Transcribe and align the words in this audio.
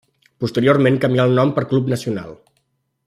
Posteriorment 0.43 0.97
canvià 1.03 1.27
el 1.31 1.37
nom 1.41 1.53
per 1.59 1.67
Club 1.75 1.93
Nacional. 1.95 2.35